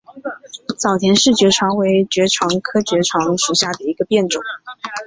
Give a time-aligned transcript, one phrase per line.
[0.79, 4.41] 早田氏爵床为爵床科爵床属下的一个变种。